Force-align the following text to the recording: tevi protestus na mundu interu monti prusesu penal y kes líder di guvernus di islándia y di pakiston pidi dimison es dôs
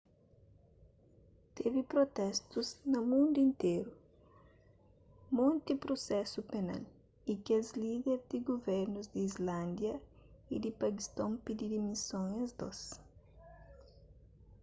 tevi 1.55 1.81
protestus 1.93 2.67
na 2.91 2.99
mundu 3.09 3.37
interu 3.47 3.91
monti 5.37 5.71
prusesu 5.83 6.39
penal 6.51 6.83
y 7.31 7.33
kes 7.45 7.67
líder 7.83 8.17
di 8.29 8.37
guvernus 8.49 9.07
di 9.13 9.21
islándia 9.29 9.95
y 10.53 10.55
di 10.63 10.71
pakiston 10.81 11.31
pidi 11.45 11.65
dimison 11.73 12.25
es 12.43 12.51
dôs 12.59 12.81